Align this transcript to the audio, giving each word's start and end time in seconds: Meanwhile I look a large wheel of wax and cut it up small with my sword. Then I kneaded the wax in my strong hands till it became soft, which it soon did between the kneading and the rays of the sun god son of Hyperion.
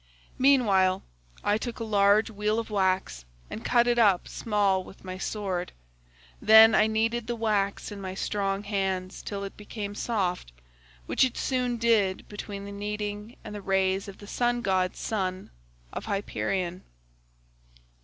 Meanwhile 0.39 1.03
I 1.43 1.59
look 1.63 1.79
a 1.79 1.83
large 1.83 2.31
wheel 2.31 2.57
of 2.57 2.71
wax 2.71 3.23
and 3.51 3.63
cut 3.63 3.85
it 3.85 3.99
up 3.99 4.27
small 4.27 4.83
with 4.83 5.03
my 5.03 5.19
sword. 5.19 5.73
Then 6.41 6.73
I 6.73 6.87
kneaded 6.87 7.27
the 7.27 7.35
wax 7.35 7.91
in 7.91 8.01
my 8.01 8.15
strong 8.15 8.63
hands 8.63 9.21
till 9.21 9.43
it 9.43 9.55
became 9.55 9.93
soft, 9.93 10.53
which 11.05 11.23
it 11.23 11.37
soon 11.37 11.77
did 11.77 12.27
between 12.27 12.65
the 12.65 12.71
kneading 12.71 13.35
and 13.43 13.53
the 13.53 13.61
rays 13.61 14.07
of 14.07 14.17
the 14.17 14.25
sun 14.25 14.63
god 14.63 14.95
son 14.95 15.51
of 15.93 16.05
Hyperion. 16.05 16.81